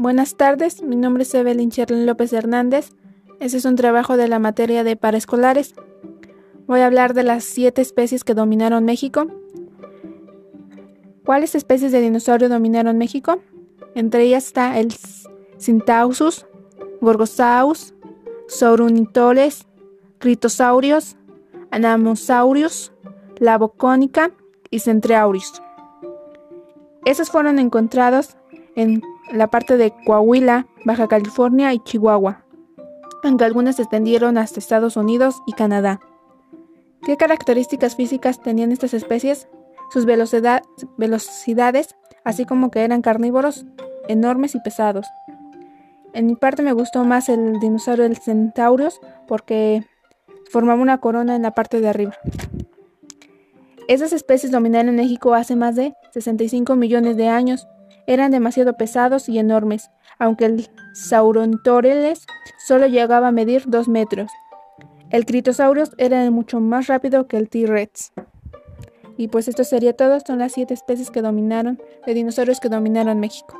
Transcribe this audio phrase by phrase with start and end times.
[0.00, 2.94] Buenas tardes, mi nombre es Evelyn Cherlin López Hernández.
[3.38, 5.74] Este es un trabajo de la materia de paraescolares.
[6.66, 9.26] Voy a hablar de las siete especies que dominaron México.
[11.26, 13.42] ¿Cuáles especies de dinosaurio dominaron México?
[13.94, 14.94] Entre ellas está el
[15.60, 16.46] Cintausus,
[17.02, 17.92] Gorgosaurus,
[18.48, 19.66] Saurunitoles,
[20.16, 21.16] Critosaurios,
[21.70, 22.90] Anamosaurus,
[23.38, 24.30] Labocónica
[24.70, 25.60] y Centreaurus.
[27.04, 28.38] Esos fueron encontrados
[28.76, 29.02] en
[29.32, 32.44] la parte de Coahuila, Baja California y Chihuahua,
[33.22, 36.00] aunque algunas se extendieron hasta Estados Unidos y Canadá.
[37.02, 39.48] ¿Qué características físicas tenían estas especies?
[39.90, 43.66] Sus velocidades, así como que eran carnívoros,
[44.08, 45.06] enormes y pesados.
[46.12, 49.84] En mi parte me gustó más el dinosaurio del Centaurus porque
[50.50, 52.14] formaba una corona en la parte de arriba.
[53.88, 57.66] Esas especies dominaron en México hace más de 65 millones de años
[58.06, 62.26] eran demasiado pesados y enormes, aunque el Saurontoreles
[62.66, 64.30] solo llegaba a medir 2 metros.
[65.10, 68.12] El Critosaurus era mucho más rápido que el T-Rex.
[69.16, 73.20] Y pues esto sería todo, son las siete especies que dominaron, de dinosaurios que dominaron
[73.20, 73.56] México.